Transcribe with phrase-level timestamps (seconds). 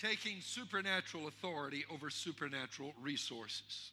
[0.00, 3.90] taking supernatural authority over supernatural resources.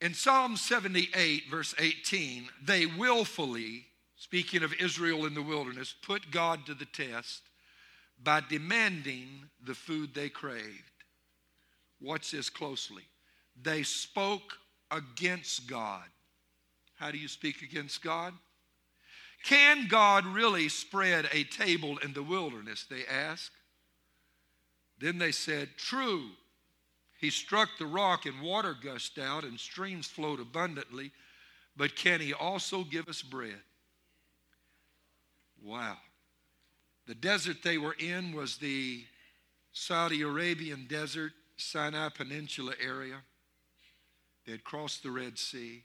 [0.00, 3.86] In Psalm 78, verse 18, they willfully,
[4.16, 7.42] speaking of Israel in the wilderness, put God to the test
[8.22, 10.82] by demanding the food they craved.
[12.00, 13.02] Watch this closely.
[13.60, 14.54] They spoke
[14.90, 16.04] against God.
[16.96, 18.34] How do you speak against God?
[19.44, 22.86] Can God really spread a table in the wilderness?
[22.88, 23.50] They asked.
[24.98, 26.30] Then they said, True.
[27.20, 31.10] He struck the rock and water gushed out and streams flowed abundantly,
[31.76, 33.60] but can he also give us bread?
[35.62, 35.96] Wow.
[37.06, 39.04] The desert they were in was the
[39.72, 43.16] Saudi Arabian desert, Sinai Peninsula area.
[44.46, 45.82] They had crossed the Red Sea.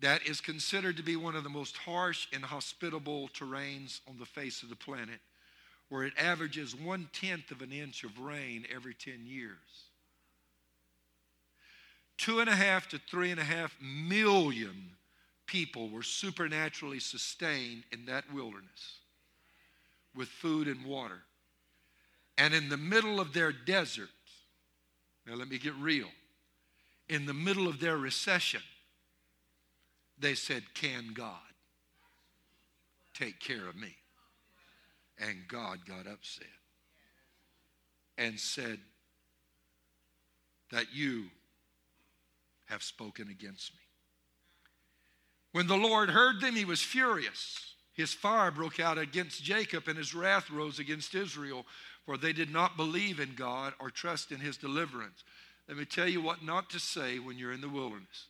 [0.00, 4.26] That is considered to be one of the most harsh and hospitable terrains on the
[4.26, 5.20] face of the planet,
[5.88, 9.86] where it averages one tenth of an inch of rain every 10 years.
[12.18, 14.90] Two and a half to three and a half million
[15.46, 18.98] people were supernaturally sustained in that wilderness
[20.14, 21.22] with food and water.
[22.38, 24.08] And in the middle of their desert,
[25.26, 26.08] now let me get real,
[27.08, 28.62] in the middle of their recession,
[30.18, 31.34] they said, Can God
[33.14, 33.96] take care of me?
[35.18, 36.46] And God got upset
[38.18, 38.78] and said,
[40.72, 41.26] That you
[42.66, 43.80] have spoken against me.
[45.52, 47.74] When the Lord heard them, he was furious.
[47.94, 51.64] His fire broke out against Jacob, and his wrath rose against Israel,
[52.04, 55.24] for they did not believe in God or trust in his deliverance.
[55.66, 58.26] Let me tell you what not to say when you're in the wilderness.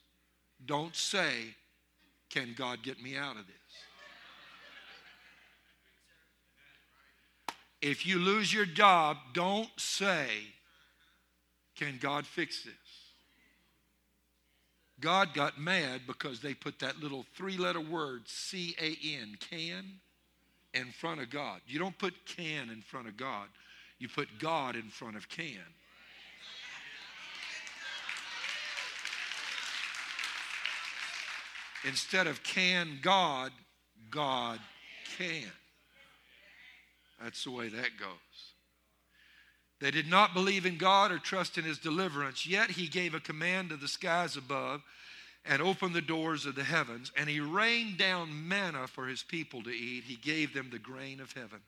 [0.64, 1.57] Don't say,
[2.31, 3.66] Can God get me out of this?
[7.82, 10.28] If you lose your job, don't say,
[11.77, 12.74] Can God fix this?
[14.98, 19.84] God got mad because they put that little three letter word, C A N, can,
[20.73, 21.61] in front of God.
[21.67, 23.48] You don't put can in front of God,
[23.98, 25.61] you put God in front of can.
[31.84, 33.52] Instead of can God,
[34.11, 34.58] God
[35.17, 35.52] can.
[37.22, 38.54] That's the way that goes.
[39.80, 43.20] They did not believe in God or trust in his deliverance, yet he gave a
[43.20, 44.82] command to the skies above
[45.44, 49.62] and opened the doors of the heavens, and he rained down manna for his people
[49.62, 50.04] to eat.
[50.04, 51.60] He gave them the grain of heaven.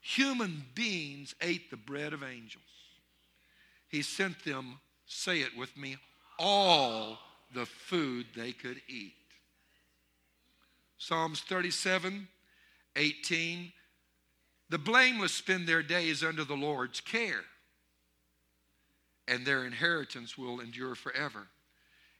[0.00, 2.64] Human beings ate the bread of angels.
[3.88, 5.96] He sent them, say it with me,
[6.38, 7.18] all
[7.52, 9.12] the food they could eat.
[10.96, 12.28] Psalms 37,
[12.96, 13.72] 18
[14.70, 17.44] the blameless spend their days under the Lord's care,
[19.26, 21.48] and their inheritance will endure forever.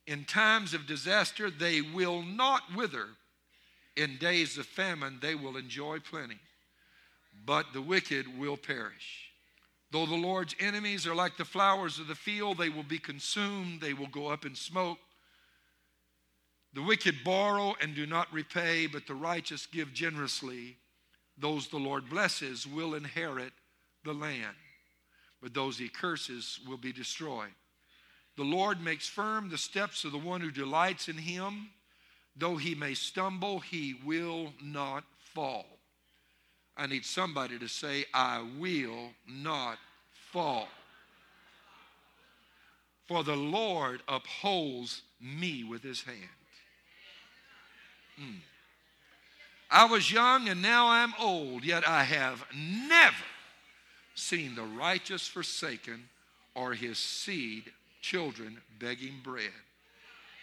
[0.06, 3.06] In times of disaster, they will not wither.
[3.96, 6.38] In days of famine, they will enjoy plenty.
[7.46, 9.30] But the wicked will perish.
[9.92, 13.80] Though the Lord's enemies are like the flowers of the field, they will be consumed,
[13.80, 14.98] they will go up in smoke.
[16.72, 20.76] The wicked borrow and do not repay, but the righteous give generously.
[21.40, 23.52] Those the Lord blesses will inherit
[24.04, 24.56] the land,
[25.42, 27.52] but those he curses will be destroyed.
[28.36, 31.70] The Lord makes firm the steps of the one who delights in him.
[32.36, 35.66] Though he may stumble, he will not fall.
[36.76, 39.78] I need somebody to say, I will not
[40.32, 40.68] fall.
[43.06, 46.18] For the Lord upholds me with his hand.
[48.20, 48.36] Mm.
[49.70, 53.14] I was young and now I'm old, yet I have never
[54.14, 56.08] seen the righteous forsaken
[56.54, 57.64] or his seed,
[58.02, 59.50] children, begging bread.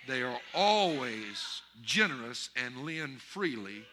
[0.08, 3.84] They are always generous and lend freely.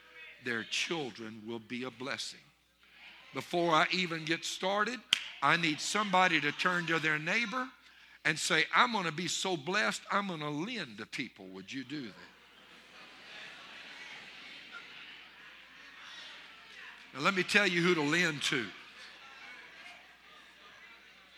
[0.44, 2.39] Their children will be a blessing.
[3.33, 5.00] Before I even get started,
[5.43, 7.67] I need somebody to turn to their neighbor
[8.25, 11.47] and say, I'm going to be so blessed, I'm going to lend to people.
[11.49, 12.34] Would you do that?
[17.14, 18.66] Now, let me tell you who to lend to.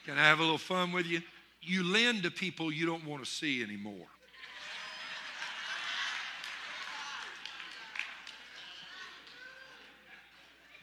[0.06, 1.20] Can I have a little fun with you?
[1.61, 4.06] You lend to people you don't want to see anymore.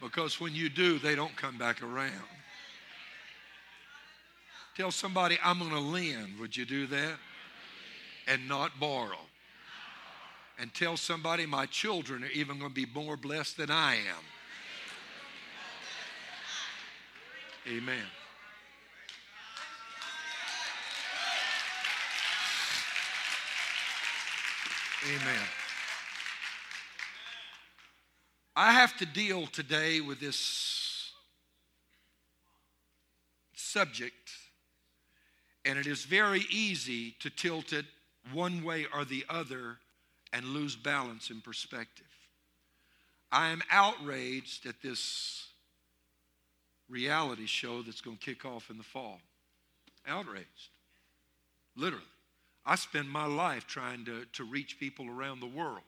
[0.00, 2.12] Because when you do, they don't come back around.
[4.76, 6.38] Tell somebody, I'm going to lend.
[6.38, 7.14] Would you do that?
[8.28, 9.18] And not borrow.
[10.58, 14.33] And tell somebody, my children are even going to be more blessed than I am.
[17.66, 18.04] Amen.
[25.06, 25.42] Amen.
[28.54, 31.10] I have to deal today with this
[33.54, 34.30] subject,
[35.64, 37.86] and it is very easy to tilt it
[38.34, 39.78] one way or the other
[40.34, 42.04] and lose balance and perspective.
[43.32, 45.48] I am outraged at this
[46.88, 49.20] reality show that's going to kick off in the fall.
[50.06, 50.70] Outraged.
[51.76, 52.04] Literally.
[52.66, 55.82] I spend my life trying to, to reach people around the world.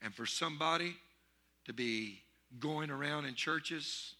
[0.00, 0.94] And for somebody
[1.64, 2.20] to be
[2.60, 4.14] going around in churches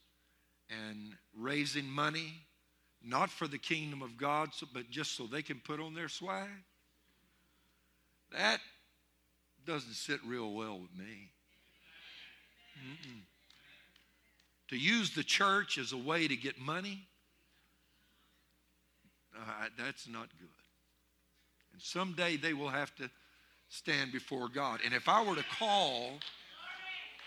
[0.69, 2.33] and raising money,
[3.05, 6.49] not for the kingdom of God, but just so they can put on their swag,
[8.33, 8.61] that
[9.65, 11.31] doesn't sit real well with me.
[12.85, 13.21] Mm-mm.
[14.69, 17.07] To use the church as a way to get money,
[19.37, 20.49] uh, that's not good.
[21.73, 23.09] And someday they will have to
[23.69, 24.81] stand before God.
[24.85, 26.19] And if I were to call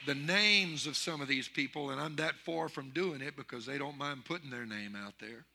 [0.05, 3.65] the names of some of these people, and I'm that far from doing it because
[3.65, 5.45] they don't mind putting their name out there,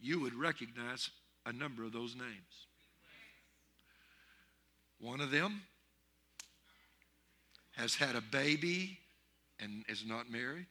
[0.00, 1.10] you would recognize
[1.46, 2.66] a number of those names.
[4.98, 5.62] One of them
[7.76, 8.98] has had a baby
[9.60, 10.66] and is not married.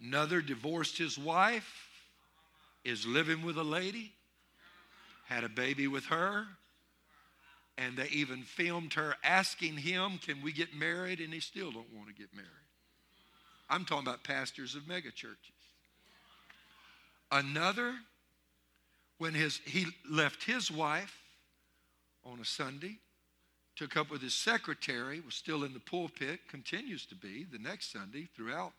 [0.00, 1.90] Another divorced his wife,
[2.84, 4.12] is living with a lady,
[5.26, 6.46] had a baby with her,
[7.78, 11.20] and they even filmed her asking him, Can we get married?
[11.20, 12.48] And he still don't want to get married.
[13.68, 15.36] I'm talking about pastors of megachurches.
[17.32, 17.94] Another,
[19.18, 21.16] when his, he left his wife
[22.24, 22.98] on a Sunday,
[23.76, 27.92] took up with his secretary, was still in the pulpit, continues to be the next
[27.92, 28.72] Sunday throughout,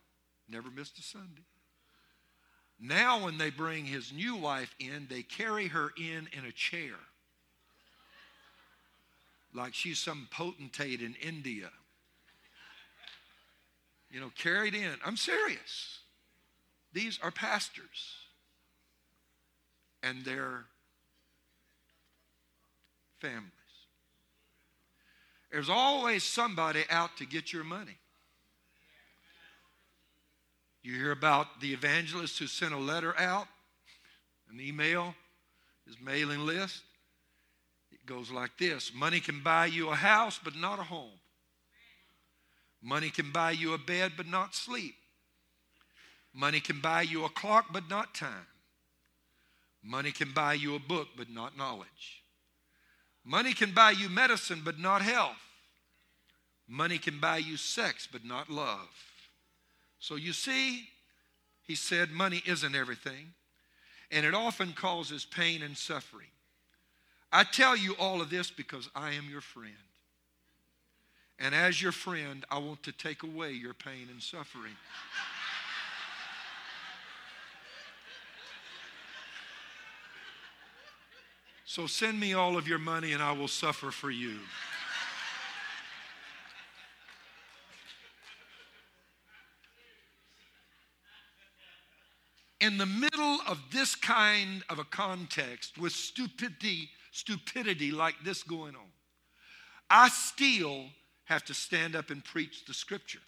[0.49, 1.43] never missed a Sunday.
[2.79, 6.95] Now, when they bring his new wife in, they carry her in in a chair.
[9.53, 11.69] Like she's some potentate in India.
[14.11, 14.93] You know, carried in.
[15.05, 15.99] I'm serious.
[16.93, 18.17] These are pastors.
[20.03, 20.65] And their
[23.19, 23.51] families.
[25.55, 27.97] There's always somebody out to get your money.
[30.83, 33.47] You hear about the evangelist who sent a letter out,
[34.51, 35.15] an email,
[35.87, 36.81] his mailing list.
[37.89, 41.19] It goes like this Money can buy you a house, but not a home.
[42.83, 44.95] Money can buy you a bed, but not sleep.
[46.33, 48.47] Money can buy you a clock, but not time.
[49.81, 52.23] Money can buy you a book, but not knowledge.
[53.23, 55.37] Money can buy you medicine, but not health.
[56.67, 58.89] Money can buy you sex, but not love.
[59.99, 60.87] So you see,
[61.63, 63.33] he said, money isn't everything,
[64.11, 66.27] and it often causes pain and suffering.
[67.31, 69.73] I tell you all of this because I am your friend.
[71.37, 74.75] And as your friend, I want to take away your pain and suffering.
[81.65, 84.37] So send me all of your money and I will suffer for you.
[92.65, 98.75] In the middle of this kind of a context with stupidity, stupidity like this going
[98.75, 98.91] on,
[99.87, 100.85] I still
[101.25, 103.19] have to stand up and preach the scripture.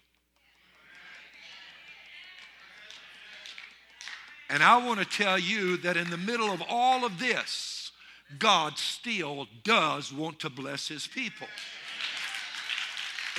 [4.49, 7.91] And I want to tell you that in the middle of all of this,
[8.39, 11.47] God still does want to bless his people.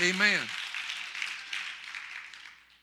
[0.00, 0.40] Amen.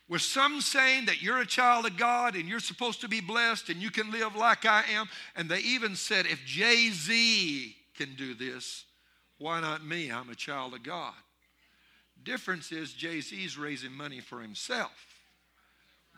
[0.07, 3.69] With some saying that you're a child of God and you're supposed to be blessed
[3.69, 5.07] and you can live like I am.
[5.35, 8.85] And they even said, if Jay Z can do this,
[9.39, 10.11] why not me?
[10.11, 11.13] I'm a child of God.
[12.23, 14.91] Difference is Jay Z's raising money for himself.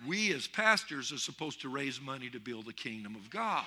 [0.05, 3.65] We as pastors are supposed to raise money to build the kingdom of God.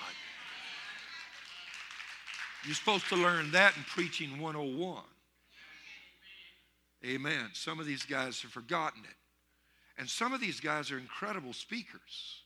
[2.65, 5.03] You're supposed to learn that in Preaching 101.
[7.07, 7.51] Amen.
[7.55, 9.17] Some of these guys have forgotten it.
[10.01, 12.41] And some of these guys are incredible speakers.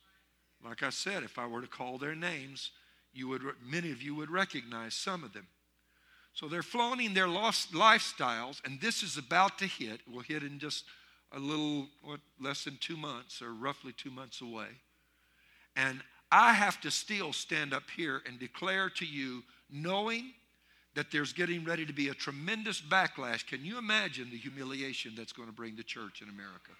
[0.63, 2.71] Like I said, if I were to call their names,
[3.13, 5.47] you would, many of you would recognize some of them.
[6.33, 10.01] So they're flaunting their lost lifestyles, and this is about to hit.
[10.05, 10.83] Will hit in just
[11.31, 14.67] a little, what, less than two months, or roughly two months away.
[15.77, 16.01] And
[16.33, 20.33] I have to still stand up here and declare to you, knowing
[20.93, 23.47] that there's getting ready to be a tremendous backlash.
[23.47, 26.71] Can you imagine the humiliation that's going to bring the church in America?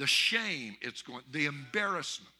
[0.00, 2.32] The shame it's going, the embarrassment.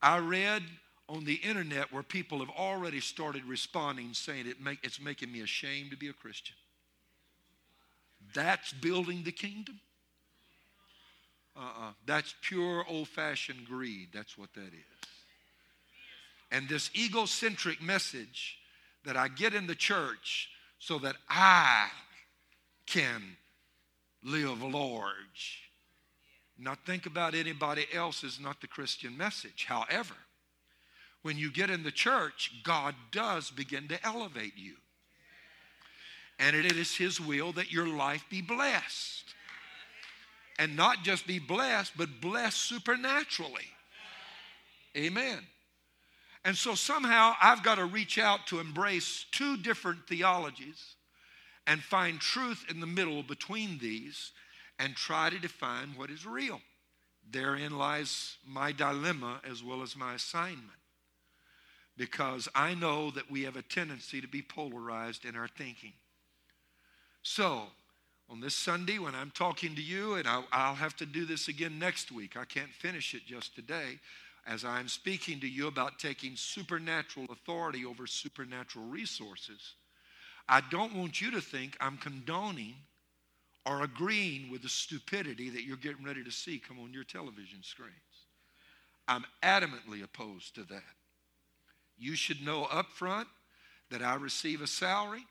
[0.00, 0.62] I read
[1.08, 5.40] on the internet where people have already started responding saying it make, it's making me
[5.40, 6.54] ashamed to be a Christian.
[8.32, 9.80] That's building the kingdom.
[11.56, 11.90] Uh-uh.
[12.06, 14.10] That's pure old fashioned greed.
[14.14, 15.08] That's what that is.
[16.52, 18.58] And this egocentric message
[19.04, 20.48] that I get in the church
[20.78, 21.88] so that I
[22.86, 23.36] can
[24.22, 25.65] live large.
[26.58, 29.66] Not think about anybody else is not the Christian message.
[29.68, 30.14] However,
[31.22, 34.74] when you get in the church, God does begin to elevate you.
[36.38, 39.34] And it is His will that your life be blessed.
[40.58, 43.68] And not just be blessed, but blessed supernaturally.
[44.96, 45.40] Amen.
[46.44, 50.94] And so somehow I've got to reach out to embrace two different theologies
[51.66, 54.30] and find truth in the middle between these
[54.78, 56.60] and try to define what is real.
[57.30, 60.78] Therein lies my dilemma as well as my assignment.
[61.96, 65.94] Because I know that we have a tendency to be polarized in our thinking.
[67.22, 67.62] So,
[68.28, 71.48] on this Sunday, when I'm talking to you, and I'll, I'll have to do this
[71.48, 73.98] again next week, I can't finish it just today
[74.46, 79.74] as I'm speaking to you about taking supernatural authority over supernatural resources,
[80.48, 82.74] I don't want you to think I'm condoning
[83.66, 87.62] or agreeing with the stupidity that you're getting ready to see come on your television
[87.62, 87.92] screens.
[89.08, 90.82] I'm adamantly opposed to that.
[91.98, 93.28] You should know up front
[93.90, 95.24] that I receive a salary,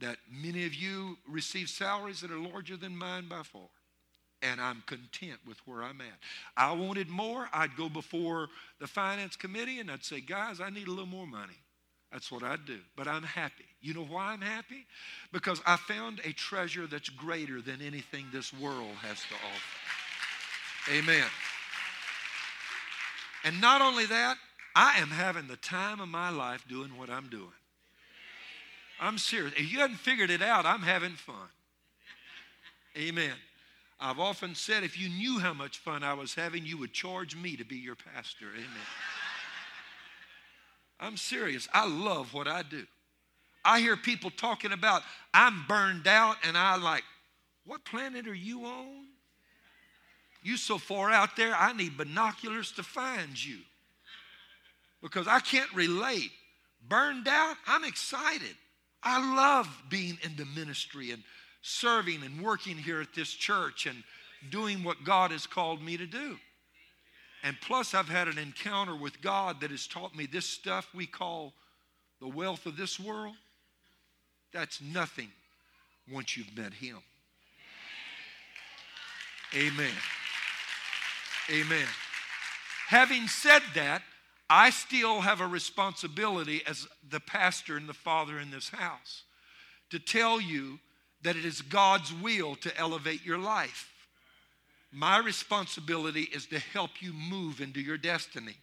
[0.00, 3.68] that many of you receive salaries that are larger than mine by far
[4.42, 6.18] and I'm content with where I'm at.
[6.56, 8.48] I wanted more, I'd go before
[8.80, 11.58] the finance committee and I'd say, guys, I need a little more money.
[12.16, 12.78] That's what I'd do.
[12.96, 13.66] But I'm happy.
[13.82, 14.86] You know why I'm happy?
[15.34, 20.96] Because I found a treasure that's greater than anything this world has to offer.
[20.96, 21.26] Amen.
[23.44, 24.38] And not only that,
[24.74, 27.52] I am having the time of my life doing what I'm doing.
[28.98, 29.52] I'm serious.
[29.52, 31.50] If you hadn't figured it out, I'm having fun.
[32.96, 33.34] Amen.
[34.00, 37.36] I've often said if you knew how much fun I was having, you would charge
[37.36, 38.46] me to be your pastor.
[38.54, 38.86] Amen.
[40.98, 41.68] I'm serious.
[41.72, 42.84] I love what I do.
[43.64, 45.02] I hear people talking about,
[45.34, 47.02] I'm burned out, and I like,
[47.64, 49.06] what planet are you on?
[50.42, 53.58] You so far out there, I need binoculars to find you.
[55.02, 56.30] Because I can't relate.
[56.88, 58.56] Burned out, I'm excited.
[59.02, 61.22] I love being in the ministry and
[61.62, 64.02] serving and working here at this church and
[64.50, 66.38] doing what God has called me to do.
[67.42, 71.06] And plus, I've had an encounter with God that has taught me this stuff we
[71.06, 71.52] call
[72.20, 73.36] the wealth of this world.
[74.52, 75.28] That's nothing
[76.10, 76.98] once you've met Him.
[79.54, 79.94] Amen.
[81.50, 81.86] Amen.
[82.88, 84.02] Having said that,
[84.48, 89.24] I still have a responsibility as the pastor and the father in this house
[89.90, 90.78] to tell you
[91.22, 93.92] that it is God's will to elevate your life.
[94.96, 98.56] My responsibility is to help you move into your destiny.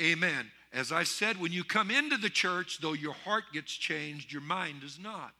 [0.00, 0.50] Amen.
[0.72, 4.42] As I said, when you come into the church, though your heart gets changed, your
[4.42, 5.34] mind does not.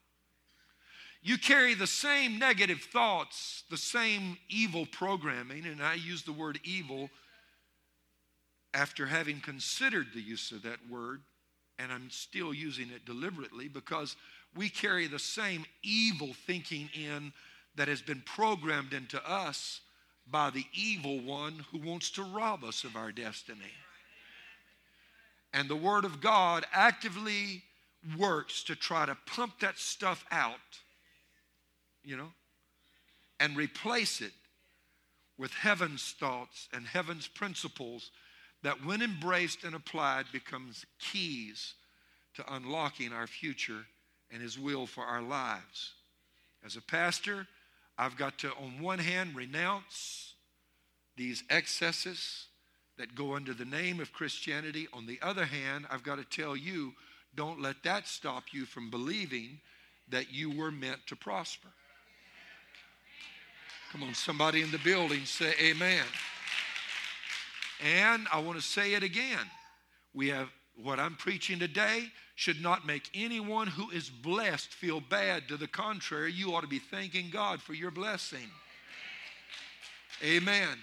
[1.22, 6.60] You carry the same negative thoughts, the same evil programming, and I use the word
[6.62, 7.10] evil
[8.72, 11.22] after having considered the use of that word,
[11.80, 14.14] and I'm still using it deliberately because
[14.54, 17.32] we carry the same evil thinking in
[17.78, 19.80] that has been programmed into us
[20.30, 23.73] by the evil one who wants to rob us of our destiny.
[25.54, 27.62] And the Word of God actively
[28.18, 30.56] works to try to pump that stuff out,
[32.04, 32.32] you know,
[33.40, 34.32] and replace it
[35.38, 38.11] with heaven's thoughts and heaven's principles
[38.62, 41.75] that, when embraced and applied, becomes keys
[42.35, 43.87] to unlocking our future
[44.32, 45.92] and His will for our lives.
[46.66, 47.47] As a pastor,
[47.99, 50.35] I've got to, on one hand, renounce
[51.17, 52.47] these excesses
[52.97, 54.87] that go under the name of Christianity.
[54.93, 56.93] On the other hand, I've got to tell you,
[57.35, 59.61] don't let that stop you from believing
[60.11, 61.69] that you were meant to prosper.
[63.93, 66.05] Come on, somebody in the building say amen.
[67.81, 69.50] And I want to say it again.
[70.14, 70.49] We have
[70.82, 72.04] what I'm preaching today
[72.37, 75.49] should not make anyone who is blessed feel bad.
[75.49, 78.49] To the contrary, you ought to be thanking God for your blessing.
[80.23, 80.78] Amen.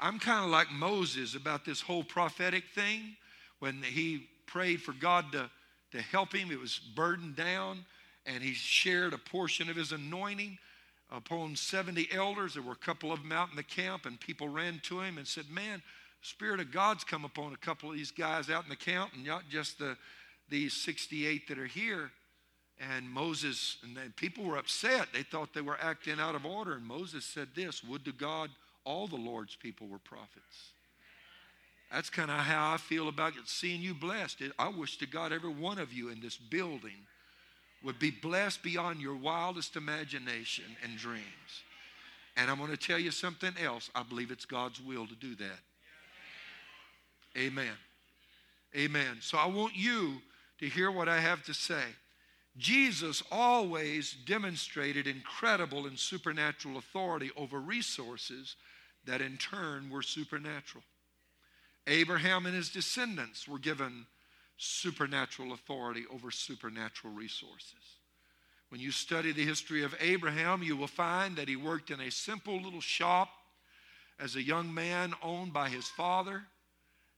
[0.00, 3.16] I'm kind of like Moses about this whole prophetic thing.
[3.60, 5.50] When he prayed for God to,
[5.92, 7.84] to help him, it was burdened down,
[8.26, 10.58] and he shared a portion of his anointing.
[11.10, 12.54] upon 70 elders.
[12.54, 15.18] There were a couple of them out in the camp, and people ran to him
[15.18, 15.82] and said, Man,
[16.26, 19.24] Spirit of God's come upon a couple of these guys out in the camp, and
[19.24, 19.96] not just the
[20.48, 22.10] these 68 that are here.
[22.92, 25.08] And Moses, and then people were upset.
[25.12, 26.74] They thought they were acting out of order.
[26.74, 28.50] And Moses said this Would to God
[28.84, 30.72] all the Lord's people were prophets.
[31.90, 34.42] That's kind of how I feel about it, seeing you blessed.
[34.58, 37.06] I wish to God every one of you in this building
[37.82, 41.22] would be blessed beyond your wildest imagination and dreams.
[42.36, 43.88] And I'm going to tell you something else.
[43.94, 45.60] I believe it's God's will to do that.
[47.36, 47.76] Amen.
[48.76, 49.18] Amen.
[49.20, 50.20] So I want you
[50.58, 51.82] to hear what I have to say.
[52.56, 58.56] Jesus always demonstrated incredible and supernatural authority over resources
[59.04, 60.82] that in turn were supernatural.
[61.86, 64.06] Abraham and his descendants were given
[64.56, 67.74] supernatural authority over supernatural resources.
[68.70, 72.10] When you study the history of Abraham, you will find that he worked in a
[72.10, 73.28] simple little shop
[74.18, 76.42] as a young man owned by his father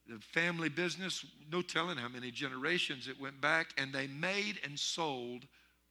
[0.09, 4.77] the family business, no telling how many generations it went back, and they made and
[4.77, 5.45] sold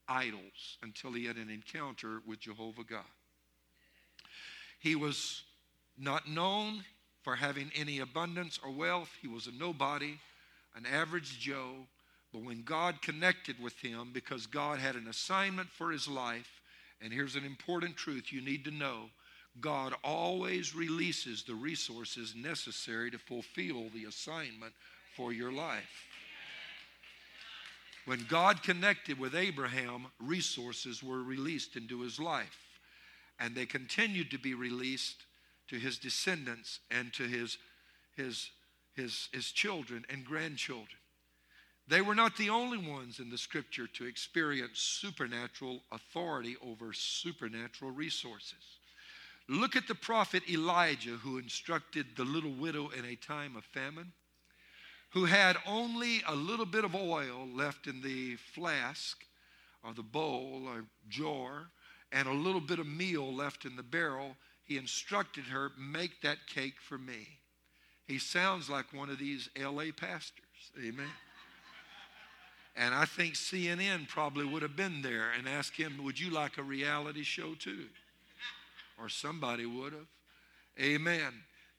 [0.07, 3.03] idols until he had an encounter with Jehovah God.
[4.79, 5.43] He was
[5.97, 6.83] not known
[7.23, 9.09] for having any abundance or wealth.
[9.21, 10.17] He was a nobody,
[10.75, 11.87] an average Joe.
[12.33, 16.61] But when God connected with him, because God had an assignment for his life,
[17.01, 19.09] and here's an important truth you need to know
[19.61, 24.73] God always releases the resources necessary to fulfill the assignment
[25.15, 26.07] for your life.
[28.05, 32.57] When God connected with Abraham, resources were released into his life,
[33.39, 35.25] and they continued to be released
[35.67, 37.57] to his descendants and to his,
[38.15, 38.49] his,
[38.95, 40.97] his, his children and grandchildren.
[41.87, 47.91] They were not the only ones in the scripture to experience supernatural authority over supernatural
[47.91, 48.78] resources.
[49.49, 54.13] Look at the prophet Elijah, who instructed the little widow in a time of famine,
[55.09, 59.25] who had only a little bit of oil left in the flask
[59.83, 61.71] or the bowl or jar,
[62.11, 64.35] and a little bit of meal left in the barrel.
[64.65, 67.27] He instructed her, Make that cake for me.
[68.05, 70.71] He sounds like one of these LA pastors.
[70.77, 71.09] Amen.
[72.75, 76.59] And I think CNN probably would have been there and asked him, Would you like
[76.59, 77.85] a reality show too?
[78.99, 80.07] Or somebody would have.
[80.79, 81.33] Amen.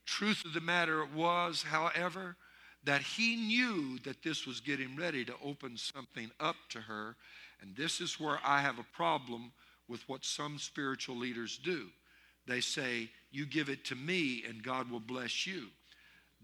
[0.06, 2.36] Truth of the matter was, however,
[2.84, 7.16] that he knew that this was getting ready to open something up to her.
[7.60, 9.52] And this is where I have a problem
[9.88, 11.88] with what some spiritual leaders do.
[12.46, 15.66] They say, You give it to me and God will bless you.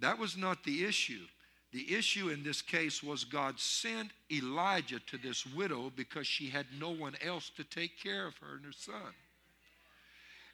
[0.00, 1.24] That was not the issue.
[1.72, 6.66] The issue in this case was God sent Elijah to this widow because she had
[6.78, 9.14] no one else to take care of her and her son.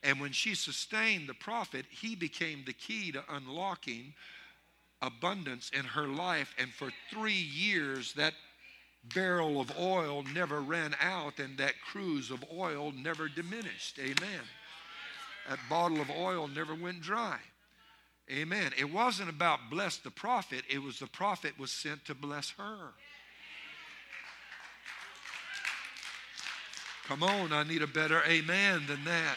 [0.02, 4.14] And when she sustained the prophet, he became the key to unlocking
[5.00, 6.54] abundance in her life.
[6.58, 8.34] And for three years, that
[9.14, 13.98] barrel of oil never ran out and that cruse of oil never diminished.
[13.98, 14.40] Amen.
[15.48, 17.38] That bottle of oil never went dry.
[18.30, 18.72] Amen.
[18.78, 22.92] It wasn't about bless the prophet, it was the prophet was sent to bless her.
[27.08, 29.36] Come on, I need a better amen than that.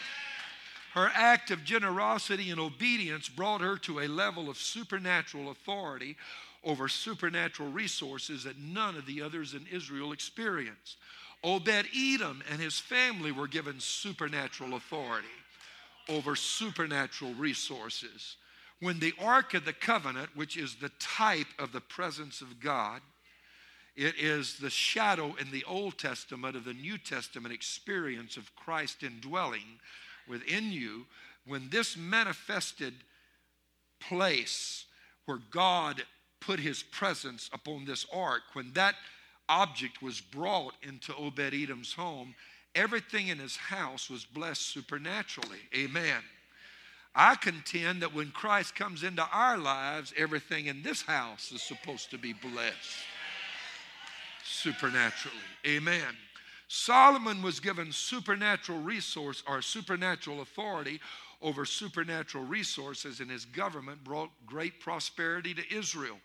[0.96, 6.16] Her act of generosity and obedience brought her to a level of supernatural authority
[6.64, 10.96] over supernatural resources that none of the others in Israel experienced.
[11.44, 15.28] Obed Edom and his family were given supernatural authority
[16.08, 18.36] over supernatural resources.
[18.80, 23.02] When the Ark of the Covenant, which is the type of the presence of God,
[23.96, 29.02] it is the shadow in the Old Testament of the New Testament experience of Christ
[29.02, 29.78] indwelling
[30.28, 31.06] within you,
[31.46, 32.94] when this manifested
[34.00, 34.86] place
[35.26, 36.02] where God
[36.40, 38.94] put his presence upon this ark, when that
[39.48, 42.34] object was brought into Obed Edom's home,
[42.74, 45.58] everything in his house was blessed supernaturally.
[45.74, 46.22] Amen.
[47.14, 52.10] I contend that when Christ comes into our lives, everything in this house is supposed
[52.10, 52.76] to be blessed
[54.44, 55.36] supernaturally.
[55.66, 56.14] Amen.
[56.68, 61.00] Solomon was given supernatural resource or supernatural authority
[61.42, 66.18] over supernatural resources, and his government brought great prosperity to Israel.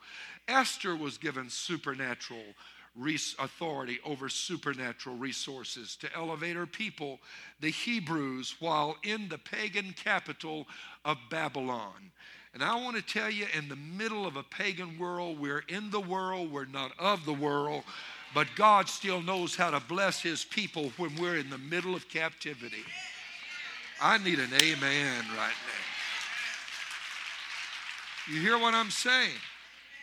[0.48, 2.44] Esther was given supernatural
[3.40, 7.20] authority over supernatural resources to elevate her people,
[7.62, 10.68] the Hebrews, while in the pagan capital
[11.06, 12.12] of Babylon.
[12.54, 15.90] And I want to tell you, in the middle of a pagan world, we're in
[15.90, 17.84] the world, we're not of the world.
[18.34, 22.08] But God still knows how to bless His people when we're in the middle of
[22.08, 22.84] captivity.
[24.02, 25.82] I need an amen right now.
[28.34, 29.30] You hear what I'm saying?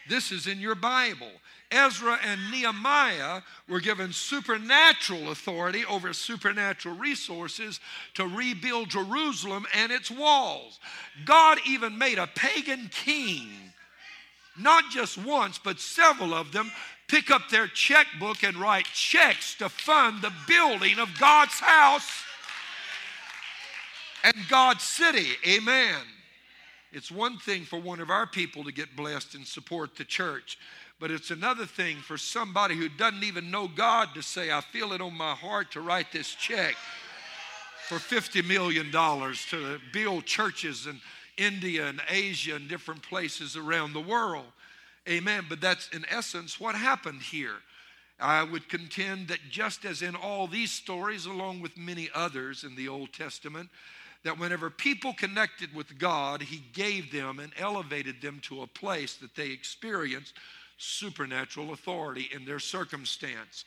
[0.08, 1.30] This is in your Bible.
[1.70, 7.78] Ezra and Nehemiah were given supernatural authority over supernatural resources
[8.14, 10.80] to rebuild Jerusalem and its walls.
[11.26, 13.48] God even made a pagan king,
[14.58, 16.72] not just once, but several of them,
[17.08, 22.08] pick up their checkbook and write checks to fund the building of God's house
[24.22, 25.28] and God's city.
[25.46, 26.00] Amen.
[26.92, 30.58] It's one thing for one of our people to get blessed and support the church,
[31.00, 34.92] but it's another thing for somebody who doesn't even know God to say, I feel
[34.92, 36.74] it on my heart to write this check
[37.88, 41.00] for $50 million to build churches in
[41.36, 44.46] India and Asia and different places around the world.
[45.08, 45.46] Amen.
[45.48, 47.56] But that's in essence what happened here.
[48.20, 52.74] I would contend that just as in all these stories, along with many others in
[52.74, 53.70] the Old Testament,
[54.24, 59.14] that whenever people connected with God, He gave them and elevated them to a place
[59.16, 60.34] that they experienced
[60.78, 63.64] supernatural authority in their circumstance.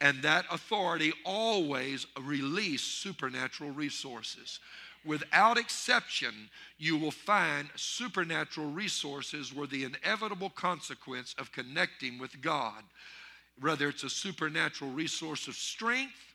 [0.00, 4.60] And that authority always released supernatural resources.
[5.04, 12.82] Without exception, you will find supernatural resources were the inevitable consequence of connecting with God.
[13.60, 16.34] Whether it's a supernatural resource of strength,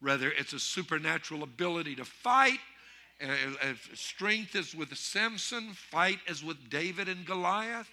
[0.00, 2.60] whether it's a supernatural ability to fight,
[3.20, 7.90] uh, strength is with Samson, fight is with David and Goliath.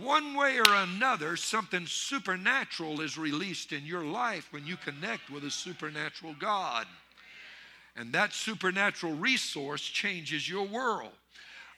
[0.00, 5.44] One way or another, something supernatural is released in your life when you connect with
[5.44, 6.86] a supernatural God.
[7.96, 11.12] And that supernatural resource changes your world.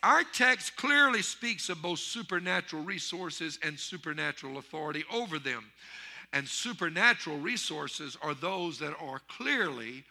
[0.03, 5.65] Our text clearly speaks of both supernatural resources and supernatural authority over them.
[6.33, 10.05] And supernatural resources are those that are clearly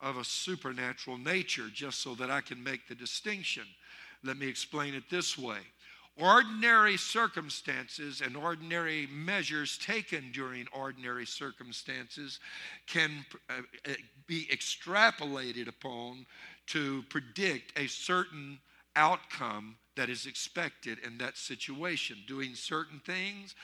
[0.00, 3.64] of a supernatural nature, just so that I can make the distinction.
[4.22, 5.60] Let me explain it this way
[6.18, 12.40] ordinary circumstances and ordinary measures taken during ordinary circumstances
[12.86, 13.92] can uh,
[14.26, 16.26] be extrapolated upon
[16.68, 18.58] to predict a certain
[18.96, 22.18] outcome that is expected in that situation.
[22.26, 23.54] Doing certain things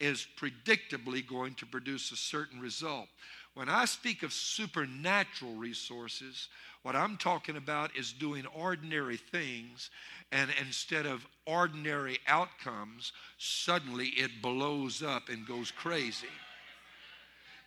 [0.00, 3.08] is predictably going to produce a certain result.
[3.54, 6.48] When I speak of supernatural resources,
[6.82, 9.90] what I'm talking about is doing ordinary things,
[10.32, 16.28] and instead of ordinary outcomes, suddenly it blows up and goes crazy.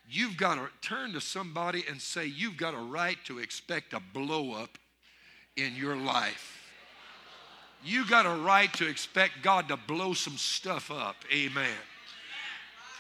[0.10, 4.02] You've got to turn to somebody and say, You've got a right to expect a
[4.14, 4.78] blow up
[5.56, 6.62] in your life.
[7.84, 11.16] You got a right to expect God to blow some stuff up.
[11.34, 11.78] Amen.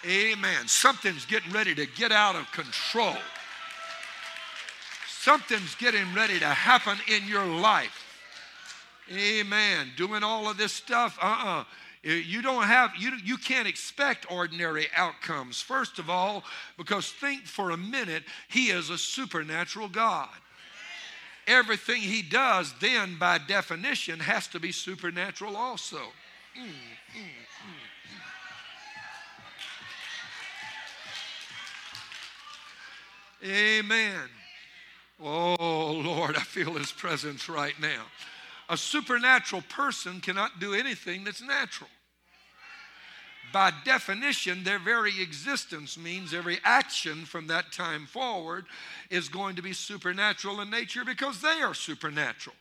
[0.07, 0.67] Amen.
[0.67, 3.15] Something's getting ready to get out of control.
[5.07, 8.03] Something's getting ready to happen in your life.
[9.11, 9.89] Amen.
[9.97, 11.59] Doing all of this stuff, uh uh-uh.
[11.61, 11.63] uh
[12.05, 15.59] You don't have, you, you can't expect ordinary outcomes.
[15.59, 16.43] First of all,
[16.77, 20.29] because think for a minute, He is a supernatural God.
[21.47, 25.97] Everything He does, then, by definition, has to be supernatural also.
[26.55, 26.67] Mm,
[27.17, 27.23] mm,
[33.43, 33.79] mm.
[33.79, 34.29] Amen.
[35.19, 38.03] Oh, Lord, I feel His presence right now.
[38.69, 41.89] A supernatural person cannot do anything that's natural.
[43.53, 48.65] By definition, their very existence means every action from that time forward
[49.09, 52.55] is going to be supernatural in nature because they are supernatural.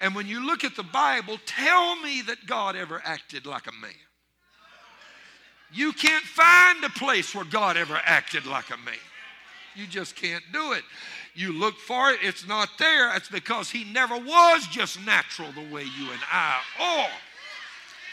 [0.00, 3.80] And when you look at the Bible, tell me that God ever acted like a
[3.80, 3.92] man.
[5.70, 8.94] You can't find a place where God ever acted like a man.
[9.74, 10.82] You just can't do it.
[11.34, 13.14] You look for it, it's not there.
[13.14, 17.08] It's because he never was just natural the way you and I are.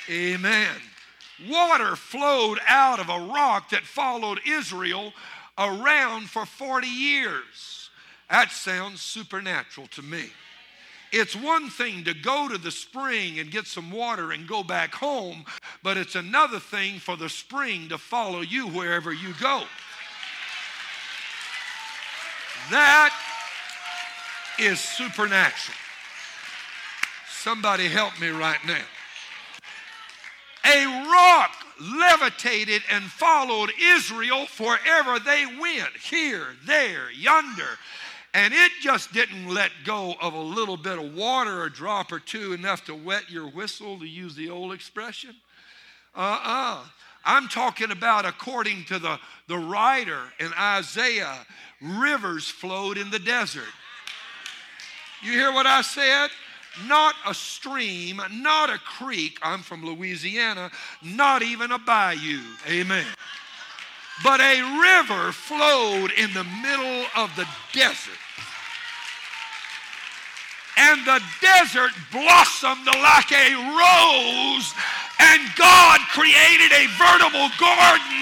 [0.09, 0.75] Amen.
[1.49, 5.13] Water flowed out of a rock that followed Israel
[5.57, 7.89] around for 40 years.
[8.29, 10.25] That sounds supernatural to me.
[11.11, 14.93] It's one thing to go to the spring and get some water and go back
[14.93, 15.45] home,
[15.83, 19.63] but it's another thing for the spring to follow you wherever you go.
[22.71, 23.13] That
[24.59, 25.77] is supernatural.
[27.29, 28.83] Somebody help me right now.
[30.65, 37.77] A rock levitated and followed Israel forever they went here, there, yonder.
[38.33, 42.19] And it just didn't let go of a little bit of water, a drop or
[42.19, 45.35] two, enough to wet your whistle, to use the old expression.
[46.15, 46.81] Uh uh-uh.
[46.81, 46.83] uh.
[47.25, 51.45] i am talking about according to the, the writer in Isaiah
[51.81, 53.63] rivers flowed in the desert.
[55.21, 56.29] You hear what I said?
[56.87, 59.39] Not a stream, not a creek.
[59.41, 62.41] I'm from Louisiana, not even a bayou.
[62.69, 63.05] Amen.
[64.23, 68.19] But a river flowed in the middle of the desert.
[70.77, 74.73] And the desert blossomed like a rose,
[75.19, 78.14] and God created a veritable garden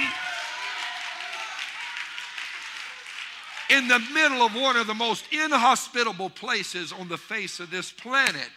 [3.73, 7.91] in the middle of one of the most inhospitable places on the face of this
[7.91, 8.49] planet.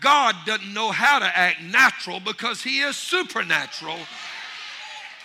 [0.00, 3.98] God doesn't know how to act natural because He is supernatural.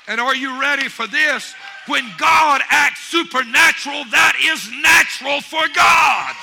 [0.08, 1.54] And are you ready for this?
[1.88, 6.36] When God acts supernatural, that is natural for God.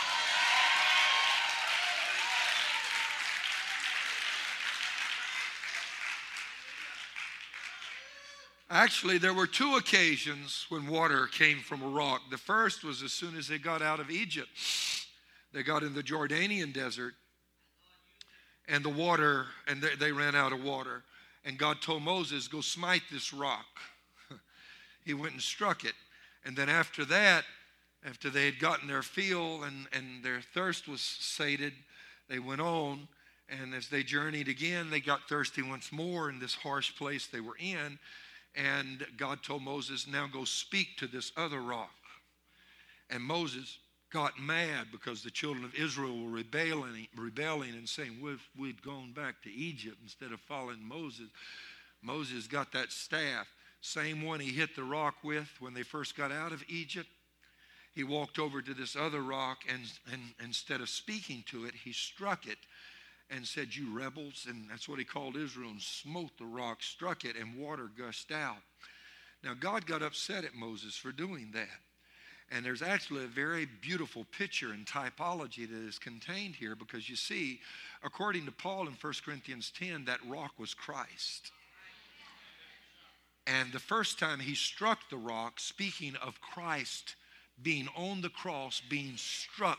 [8.70, 12.20] Actually, there were two occasions when water came from a rock.
[12.30, 14.50] The first was as soon as they got out of Egypt.
[15.54, 17.14] They got in the Jordanian desert,
[18.68, 21.02] and the water, and they, they ran out of water.
[21.46, 23.64] And God told Moses, Go smite this rock.
[25.06, 25.94] he went and struck it.
[26.44, 27.44] And then after that,
[28.04, 31.72] after they had gotten their fill and, and their thirst was sated,
[32.28, 33.08] they went on.
[33.48, 37.40] And as they journeyed again, they got thirsty once more in this harsh place they
[37.40, 37.98] were in.
[38.54, 41.90] And God told Moses, Now go speak to this other rock.
[43.10, 43.78] And Moses
[44.12, 48.18] got mad because the children of Israel were rebelling, rebelling and saying,
[48.58, 51.28] We'd gone back to Egypt instead of following Moses.
[52.02, 53.48] Moses got that staff,
[53.80, 57.08] same one he hit the rock with when they first got out of Egypt.
[57.94, 59.82] He walked over to this other rock and,
[60.12, 62.58] and instead of speaking to it, he struck it
[63.30, 64.46] and said, You rebels.
[64.48, 68.32] And that's what he called Israel and smote the rock, struck it, and water gushed
[68.32, 68.62] out.
[69.44, 71.68] Now, God got upset at Moses for doing that.
[72.50, 77.16] And there's actually a very beautiful picture and typology that is contained here because you
[77.16, 77.60] see,
[78.02, 81.52] according to Paul in 1 Corinthians 10, that rock was Christ.
[83.46, 87.16] And the first time he struck the rock, speaking of Christ
[87.62, 89.78] being on the cross, being struck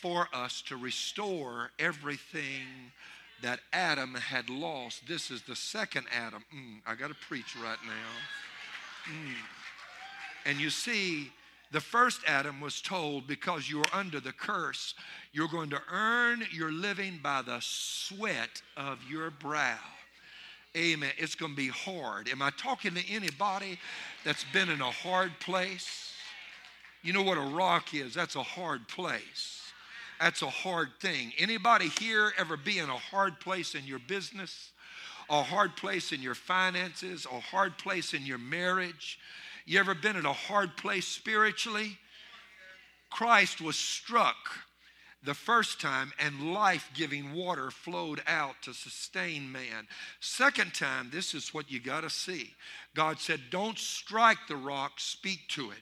[0.00, 2.92] for us to restore everything
[3.42, 5.06] that Adam had lost.
[5.06, 6.44] This is the second Adam.
[6.54, 9.12] Mm, I got to preach right now.
[9.12, 9.34] Mm.
[10.46, 11.30] And you see,
[11.70, 14.94] the first Adam was told, because you're under the curse,
[15.32, 19.78] you're going to earn your living by the sweat of your brow.
[20.76, 21.10] Amen.
[21.18, 22.28] It's going to be hard.
[22.28, 23.78] Am I talking to anybody
[24.24, 26.12] that's been in a hard place?
[27.02, 28.14] You know what a rock is?
[28.14, 29.67] That's a hard place.
[30.20, 31.32] That's a hard thing.
[31.38, 34.72] Anybody here ever be in a hard place in your business?
[35.30, 37.26] A hard place in your finances?
[37.30, 39.18] A hard place in your marriage?
[39.64, 41.98] You ever been in a hard place spiritually?
[43.10, 44.36] Christ was struck
[45.22, 49.86] the first time and life giving water flowed out to sustain man.
[50.20, 52.54] Second time, this is what you got to see.
[52.94, 55.78] God said, Don't strike the rock, speak to it.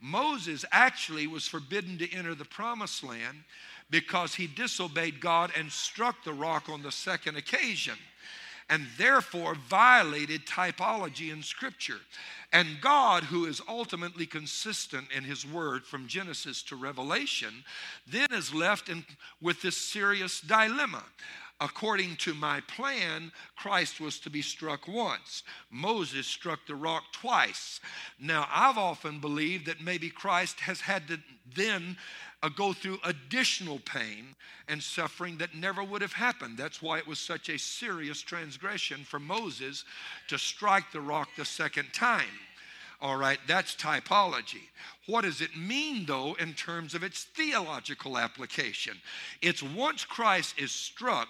[0.00, 3.44] Moses actually was forbidden to enter the promised land
[3.90, 7.94] because he disobeyed God and struck the rock on the second occasion
[8.70, 12.00] and therefore violated typology in Scripture.
[12.52, 17.64] And God, who is ultimately consistent in His Word from Genesis to Revelation,
[18.06, 19.04] then is left in,
[19.40, 21.04] with this serious dilemma.
[21.60, 25.44] According to my plan, Christ was to be struck once.
[25.70, 27.80] Moses struck the rock twice.
[28.18, 31.20] Now, I've often believed that maybe Christ has had to
[31.54, 31.96] then
[32.42, 34.34] uh, go through additional pain
[34.68, 36.58] and suffering that never would have happened.
[36.58, 39.84] That's why it was such a serious transgression for Moses
[40.28, 42.40] to strike the rock the second time.
[43.04, 44.62] All right, that's typology.
[45.06, 48.96] What does it mean, though, in terms of its theological application?
[49.42, 51.28] It's once Christ is struck,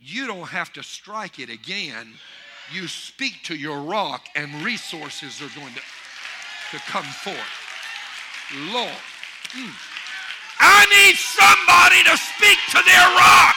[0.00, 2.12] you don't have to strike it again.
[2.72, 5.80] You speak to your rock, and resources are going to,
[6.70, 7.36] to come forth.
[8.72, 8.88] Lord.
[9.50, 9.74] Mm.
[10.60, 13.56] I need somebody to speak to their rock.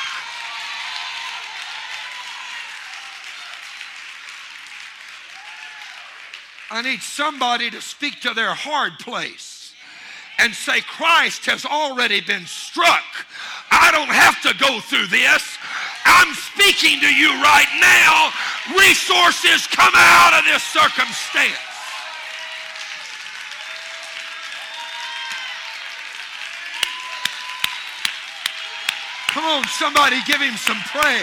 [6.71, 9.73] I need somebody to speak to their hard place
[10.37, 13.03] and say, Christ has already been struck.
[13.71, 15.57] I don't have to go through this.
[16.05, 18.31] I'm speaking to you right now.
[18.77, 21.57] Resources come out of this circumstance.
[29.29, 31.21] Come on, somebody give him some praise.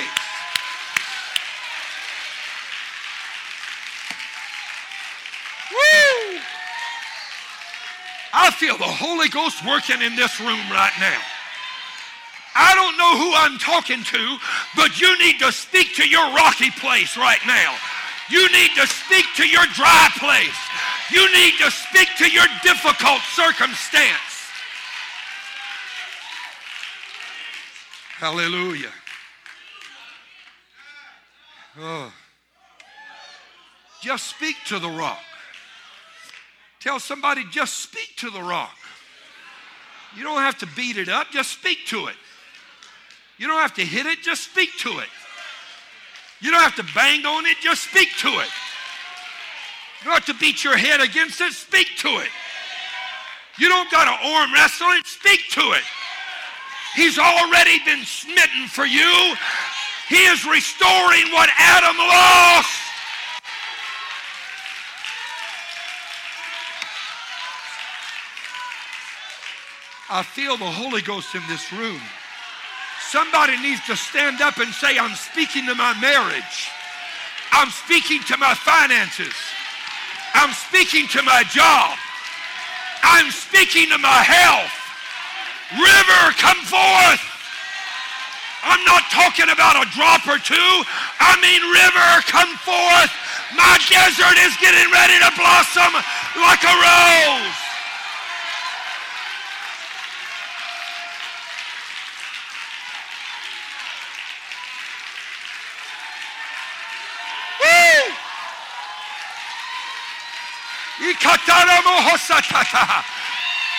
[5.72, 6.38] Woo!
[8.32, 11.20] I feel the Holy Ghost working in this room right now.
[12.56, 14.38] I don't know who I'm talking to,
[14.74, 17.76] but you need to speak to your rocky place right now.
[18.30, 20.56] You need to speak to your dry place.
[21.12, 24.36] You need to speak to your difficult circumstance.
[28.16, 28.92] Hallelujah.
[31.78, 32.10] Oh.
[34.00, 35.20] Just speak to the rock.
[36.86, 38.76] Tell somebody, just speak to the rock.
[40.16, 42.14] You don't have to beat it up, just speak to it.
[43.38, 45.08] You don't have to hit it, just speak to it.
[46.40, 48.48] You don't have to bang on it, just speak to it.
[49.98, 52.28] You don't have to beat your head against it, speak to it.
[53.58, 55.82] You don't got to arm wrestle it, speak to it.
[56.94, 59.34] He's already been smitten for you.
[60.08, 62.85] He is restoring what Adam lost.
[70.08, 72.00] I feel the Holy Ghost in this room.
[73.10, 76.70] Somebody needs to stand up and say, I'm speaking to my marriage.
[77.50, 79.34] I'm speaking to my finances.
[80.34, 81.98] I'm speaking to my job.
[83.02, 84.70] I'm speaking to my health.
[85.74, 87.22] River, come forth.
[88.62, 90.70] I'm not talking about a drop or two.
[91.18, 93.10] I mean, river, come forth.
[93.58, 95.98] My desert is getting ready to blossom
[96.38, 97.65] like a rose.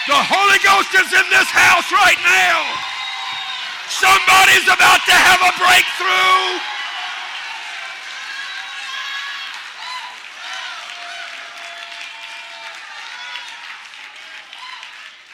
[0.07, 2.63] The Holy Ghost is in this house right now.
[3.89, 6.59] Somebody's about to have a breakthrough.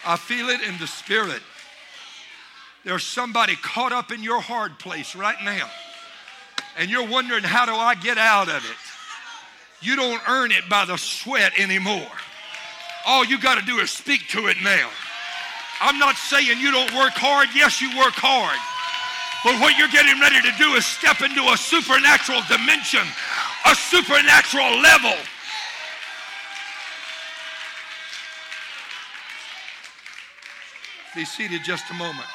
[0.05, 1.41] I feel it in the spirit.
[2.83, 5.69] There's somebody caught up in your hard place right now.
[6.77, 8.92] And you're wondering, how do I get out of it?
[9.83, 12.07] You don't earn it by the sweat anymore.
[13.05, 14.89] All you got to do is speak to it now.
[15.81, 17.49] I'm not saying you don't work hard.
[17.53, 18.57] Yes, you work hard.
[19.43, 23.03] But what you're getting ready to do is step into a supernatural dimension,
[23.65, 25.19] a supernatural level.
[31.13, 32.29] Be seated just a moment.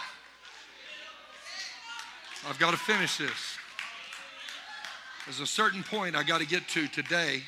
[2.46, 3.57] I've got to finish this.
[5.28, 7.42] There's a certain point I got to get to today.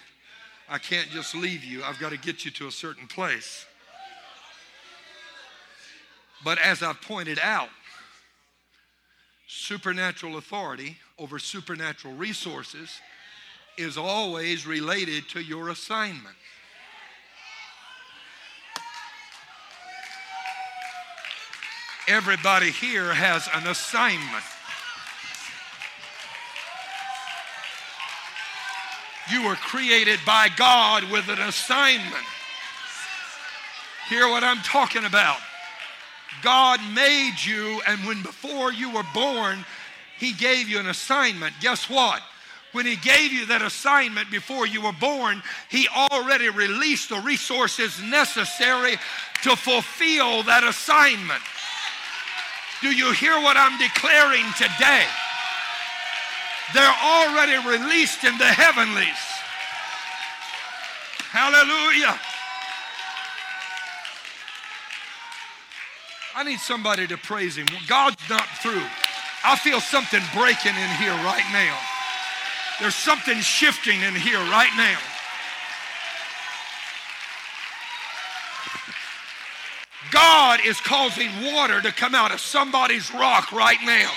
[0.69, 3.65] I can't just leave you, I've got to get you to a certain place.
[6.45, 7.71] But as I've pointed out,
[9.49, 13.01] supernatural authority over supernatural resources
[13.79, 16.37] is always related to your assignment.
[22.09, 24.45] Everybody here has an assignment.
[29.31, 32.25] You were created by God with an assignment.
[34.09, 35.39] Hear what I'm talking about.
[36.43, 39.65] God made you, and when before you were born,
[40.19, 41.55] He gave you an assignment.
[41.61, 42.21] Guess what?
[42.73, 48.03] When He gave you that assignment before you were born, He already released the resources
[48.03, 48.97] necessary
[49.43, 51.43] to fulfill that assignment.
[52.81, 55.05] Do you hear what I'm declaring today?
[56.73, 59.07] They're already released in the heavenlies.
[61.31, 62.19] Hallelujah.
[66.35, 67.67] I need somebody to praise him.
[67.89, 68.83] God's not through.
[69.45, 71.77] I feel something breaking in here right now.
[72.81, 74.99] There's something shifting in here right now.
[80.11, 84.11] God is causing water to come out of somebody's rock right now.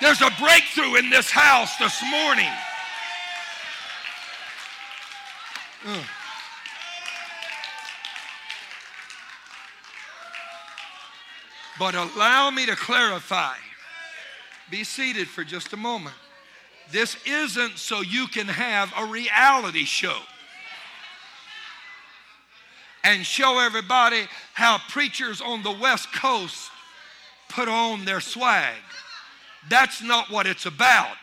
[0.00, 2.50] There's a breakthrough in this house this morning.
[5.86, 6.02] Uh.
[11.78, 13.54] But allow me to clarify.
[14.70, 16.16] Be seated for just a moment.
[16.90, 20.18] This isn't so you can have a reality show
[23.04, 26.70] and show everybody how preachers on the West Coast
[27.48, 28.74] put on their swag.
[29.68, 31.16] That's not what it's about.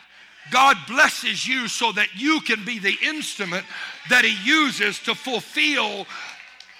[0.52, 3.66] God blesses you so that you can be the instrument
[4.10, 6.06] that He uses to fulfill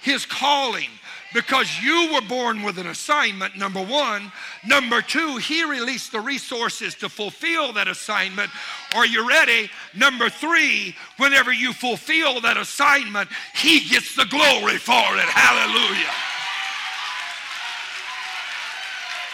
[0.02, 0.88] His calling.
[1.32, 4.30] Because you were born with an assignment, number one.
[4.64, 8.50] Number two, He released the resources to fulfill that assignment.
[8.94, 9.68] Are you ready?
[9.96, 15.28] Number three, whenever you fulfill that assignment, He gets the glory for it.
[15.28, 16.12] Hallelujah.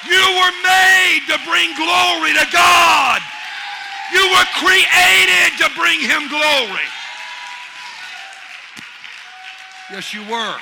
[0.06, 3.20] You were made to bring glory to God.
[4.12, 6.88] You were created to bring Him glory.
[9.90, 10.56] Yes, you were.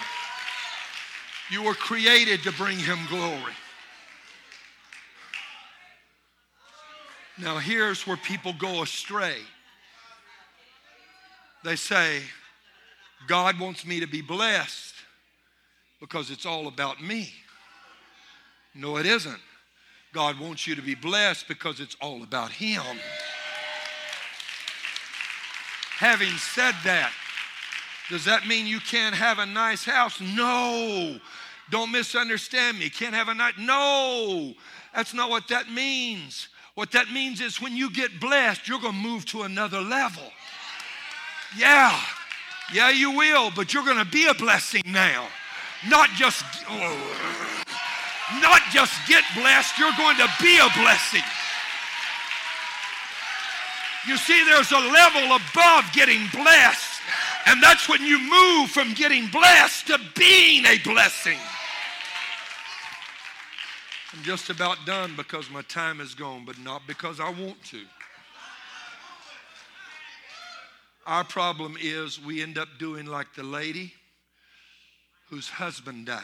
[1.51, 3.53] You were created to bring Him glory.
[7.41, 9.37] Now, here's where people go astray.
[11.63, 12.23] They say,
[13.29, 14.95] God wants me to be blessed
[16.01, 17.33] because it's all about me.
[18.75, 19.41] No, it isn't.
[20.13, 22.83] God wants you to be blessed because it's all about Him.
[25.99, 27.13] Having said that,
[28.09, 30.21] does that mean you can't have a nice house?
[30.21, 31.19] No.
[31.71, 32.89] Don't misunderstand me.
[32.89, 33.55] Can't have a nice.
[33.59, 34.55] No.
[34.95, 36.49] That's not what that means.
[36.75, 40.23] What that means is when you get blessed, you're going to move to another level.
[41.57, 42.01] Yeah.
[42.73, 45.27] Yeah, you will, but you're going to be a blessing now.
[45.89, 47.65] Not just oh,
[48.43, 51.23] not just get blessed, you're going to be a blessing.
[54.07, 57.01] You see, there's a level above getting blessed,
[57.47, 61.39] and that's when you move from getting blessed to being a blessing.
[64.15, 67.83] I'm just about done because my time is gone, but not because I want to.
[71.07, 73.93] Our problem is we end up doing like the lady
[75.29, 76.23] whose husband died.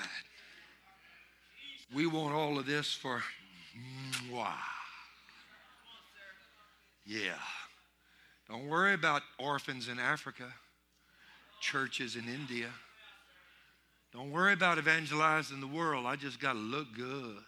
[1.95, 3.22] We want all of this for
[4.28, 4.51] mwah.
[7.07, 7.38] Yeah.
[8.49, 10.53] Don't worry about orphans in Africa,
[11.61, 12.68] churches in India.
[14.12, 16.07] Don't worry about evangelizing the world.
[16.07, 17.38] I just got to look good.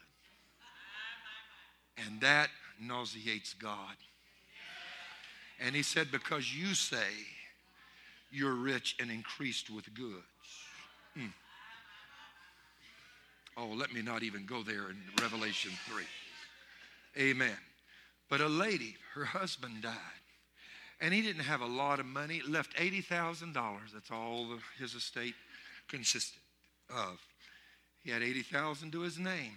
[2.06, 2.48] And that
[2.80, 3.96] nauseates God.
[5.60, 7.08] And he said, Because you say
[8.30, 10.22] you're rich and increased with goods.
[11.16, 11.32] Mm.
[13.56, 16.04] Oh, let me not even go there in Revelation 3.
[17.18, 17.56] Amen.
[18.28, 19.94] But a lady, her husband died.
[21.00, 23.54] And he didn't have a lot of money, left $80,000.
[23.92, 25.34] That's all the, his estate
[25.88, 26.40] consisted
[26.90, 27.20] of.
[28.02, 29.52] He had 80,000 to his name.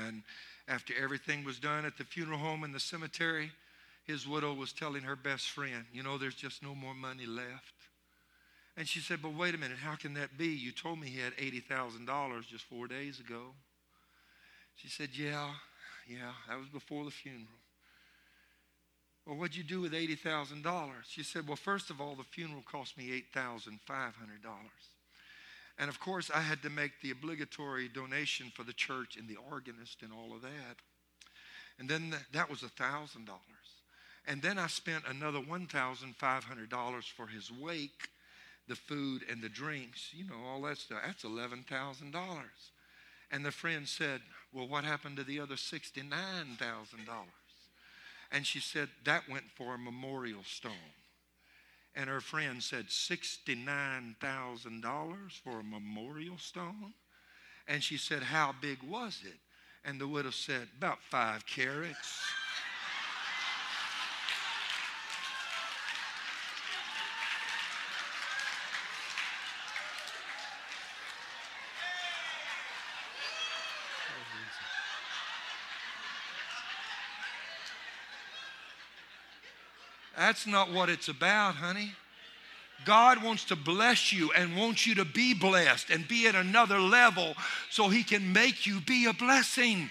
[0.00, 0.22] And
[0.68, 3.50] after everything was done at the funeral home and the cemetery,
[4.04, 7.72] his widow was telling her best friend, You know, there's just no more money left.
[8.76, 10.48] And she said, But wait a minute, how can that be?
[10.48, 13.54] You told me he had $80,000 just four days ago.
[14.74, 15.50] She said, Yeah,
[16.06, 17.46] yeah, that was before the funeral.
[19.26, 20.90] Well, what'd you do with $80,000?
[21.08, 23.72] She said, Well, first of all, the funeral cost me $8,500.
[25.78, 29.36] And of course, I had to make the obligatory donation for the church and the
[29.50, 30.76] organist and all of that.
[31.78, 33.28] And then that was $1,000.
[34.28, 38.08] And then I spent another $1,500 for his wake
[38.68, 41.00] the food and the drinks, you know, all that stuff.
[41.04, 41.64] That's $11,000.
[43.30, 44.20] And the friend said,
[44.52, 46.12] Well, what happened to the other $69,000?
[48.32, 50.72] And she said, That went for a memorial stone.
[51.94, 56.92] And her friend said, $69,000 for a memorial stone?
[57.66, 59.38] And she said, How big was it?
[59.84, 62.22] And the widow said, About five carats.
[80.26, 81.92] That's not what it's about, honey.
[82.84, 86.80] God wants to bless you and wants you to be blessed and be at another
[86.80, 87.34] level
[87.70, 89.88] so He can make you be a blessing.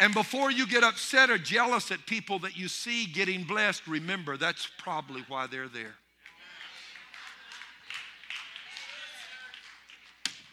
[0.00, 4.36] And before you get upset or jealous at people that you see getting blessed, remember
[4.36, 5.94] that's probably why they're there.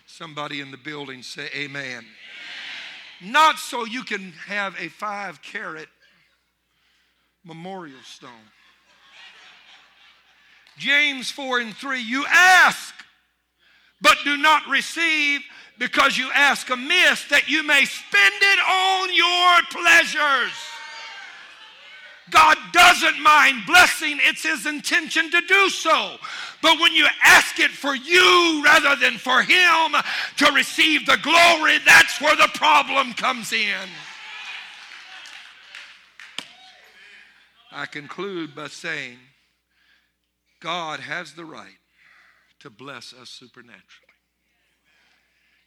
[0.06, 1.84] Somebody in the building say, Amen.
[1.84, 2.06] amen.
[3.24, 5.90] Not so you can have a five carat
[7.44, 8.30] memorial stone.
[10.78, 12.94] James 4 and 3, you ask,
[14.02, 15.42] but do not receive
[15.80, 20.54] because you ask amiss that you may spend it on your pleasures.
[22.30, 26.18] God doesn't mind blessing, it's His intention to do so.
[26.62, 29.96] But when you ask it for you rather than for Him
[30.38, 33.90] to receive the glory, that's where the problem comes in.
[37.72, 39.18] I conclude by saying,
[40.64, 41.78] God has the right
[42.62, 43.84] to bless us supernaturally.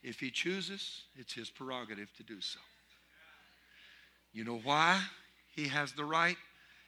[0.03, 2.61] If He chooses, it's His prerogative to do so.
[4.33, 5.03] You know why
[5.55, 6.39] He has the right?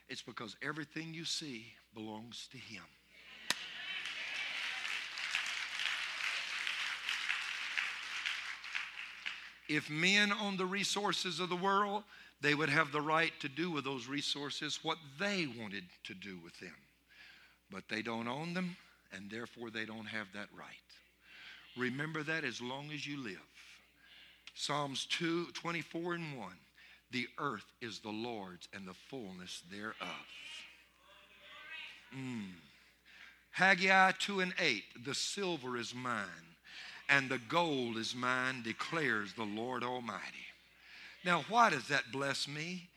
[0.09, 2.83] It's because everything you see belongs to Him.
[9.69, 12.05] If men owned the resources of the world,
[12.41, 16.39] they would have the right to do with those resources what they wanted to do
[16.43, 16.75] with them.
[17.71, 18.77] But they don't own them,
[19.13, 20.67] and therefore they don't have that right.
[21.77, 23.37] Remember that as long as you live.
[24.55, 26.49] Psalms 2, 24 and 1.
[27.11, 29.95] The earth is the Lord's and the fullness thereof.
[32.15, 32.49] Mm.
[33.53, 34.83] Haggai 2 and 8.
[35.05, 36.25] The silver is mine,
[37.09, 40.47] and the gold is mine, declares the Lord Almighty.
[41.25, 42.89] Now, why does that bless me?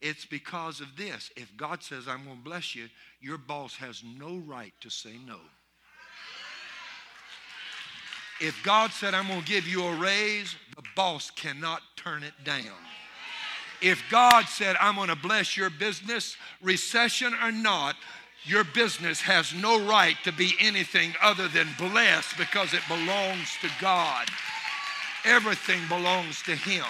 [0.00, 1.30] It's because of this.
[1.36, 2.88] If God says, I'm going to bless you,
[3.20, 5.36] your boss has no right to say no.
[8.40, 12.32] If God said, I'm going to give you a raise, the boss cannot turn it
[12.42, 12.64] down.
[13.82, 17.96] If God said, I'm going to bless your business, recession or not,
[18.44, 23.68] your business has no right to be anything other than blessed because it belongs to
[23.80, 24.28] God.
[25.24, 26.84] Everything belongs to Him.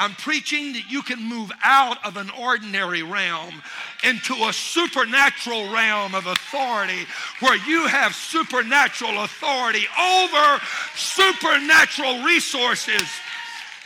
[0.00, 3.60] I'm preaching that you can move out of an ordinary realm
[4.02, 7.04] into a supernatural realm of authority
[7.40, 10.58] where you have supernatural authority over
[10.96, 13.02] supernatural resources.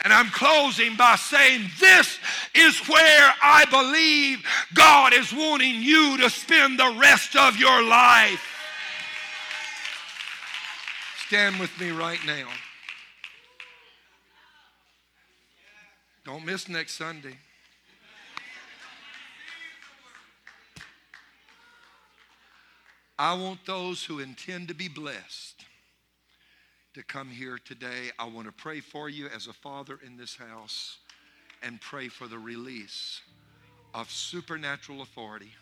[0.05, 2.21] And I'm closing by saying this
[2.55, 8.41] is where I believe God is wanting you to spend the rest of your life.
[11.27, 12.47] Stand with me right now.
[16.25, 17.37] Don't miss next Sunday.
[23.19, 25.65] I want those who intend to be blessed
[26.95, 28.11] to come here today.
[28.19, 30.99] I want to pray for you as a father in this house
[31.63, 33.21] and pray for the release
[33.93, 35.53] of supernatural authority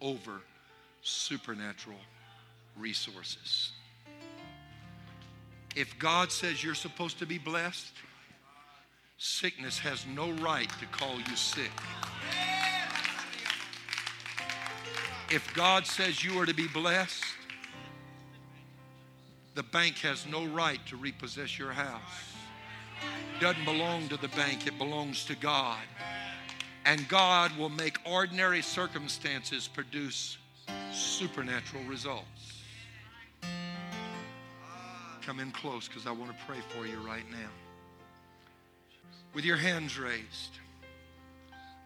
[0.00, 0.42] over
[1.02, 1.98] supernatural
[2.76, 3.72] resources.
[5.74, 7.92] If God says you're supposed to be blessed,
[9.22, 11.70] Sickness has no right to call you sick.
[15.30, 17.22] If God says you are to be blessed,
[19.54, 22.00] the bank has no right to repossess your house.
[23.36, 25.84] It doesn't belong to the bank, it belongs to God.
[26.86, 30.38] And God will make ordinary circumstances produce
[30.94, 32.62] supernatural results.
[35.20, 37.50] Come in close because I want to pray for you right now
[39.34, 40.58] with your hands raised,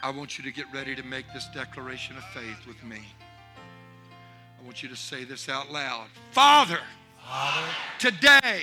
[0.02, 3.00] I want you to get ready to make this declaration of faith with me.
[4.60, 6.78] I want you to say this out loud Father,
[7.26, 7.68] Father
[7.98, 8.62] today, today,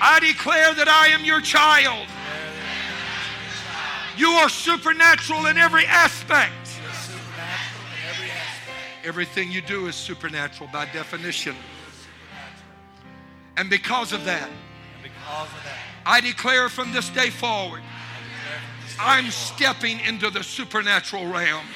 [0.00, 2.06] I declare that I am your child.
[4.16, 6.52] You are supernatural in every aspect.
[9.04, 11.56] Everything you do is supernatural by definition.
[13.56, 14.48] And because of that,
[15.02, 17.82] because of that I declare from this day forward,
[18.98, 21.66] I'm stepping into the supernatural realm.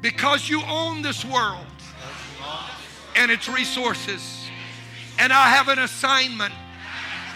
[0.00, 1.66] Because you own this world
[3.16, 4.48] and its resources.
[5.18, 6.52] And I have an assignment,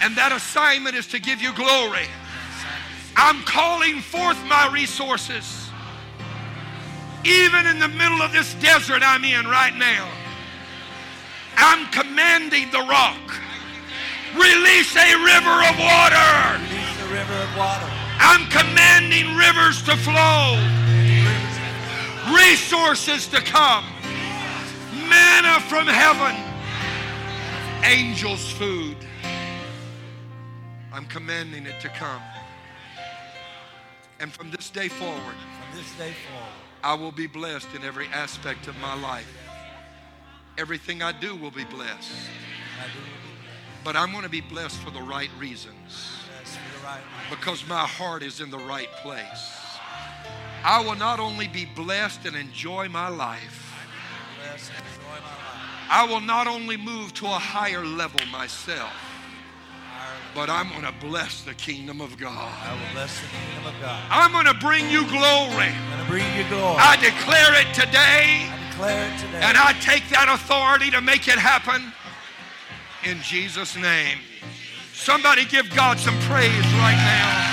[0.02, 2.06] and that assignment is to give you glory.
[3.16, 5.70] I'm calling forth my resources.
[7.24, 10.08] Even in the middle of this desert I'm in right now,
[11.56, 13.40] I'm commanding the rock
[14.34, 16.58] Release a river of water.
[16.58, 17.88] Release a river of water.
[18.20, 20.58] I'm commanding rivers to flow.
[22.34, 23.84] Resources to come.
[25.08, 26.36] Manna from heaven.
[27.84, 28.96] Angels' food.
[30.92, 32.22] I'm commanding it to come.
[34.20, 36.52] And from this day forward, from this day forward,
[36.82, 39.32] I will be blessed in every aspect of my life.
[40.58, 42.10] Everything I do will be blessed.
[43.88, 46.12] But I'm going to be blessed for the right reasons.
[47.30, 49.56] Because my heart is in the right place.
[50.62, 53.72] I will not only be blessed and enjoy my life,
[55.88, 58.92] I will not only move to a higher level myself,
[60.34, 62.52] but I'm going to bless the kingdom of God.
[62.62, 64.02] I will bless the kingdom of God.
[64.10, 65.72] I'm going to bring you glory.
[65.72, 66.76] I'm going to bring you glory.
[66.76, 68.52] I declare it today.
[68.52, 69.40] I declare it today.
[69.40, 71.94] And I take that authority to make it happen
[73.08, 74.18] in Jesus' name.
[74.92, 77.48] Somebody give God some praise right now.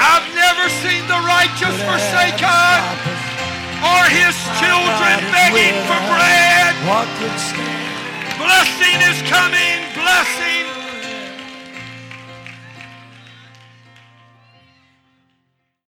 [0.00, 3.18] I've never seen the righteous forsaken
[3.82, 6.47] or his children begging for bread.
[6.88, 9.76] What could stand Blessing is coming.
[9.92, 10.67] Blessing